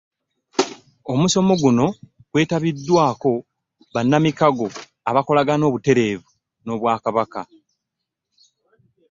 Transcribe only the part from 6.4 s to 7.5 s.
n'Obwakabaka.